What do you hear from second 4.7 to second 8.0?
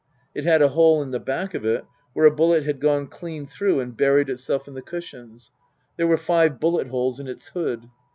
the cushions. There were five bullet holes in its hood.